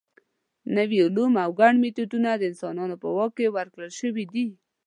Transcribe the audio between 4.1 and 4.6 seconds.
دي.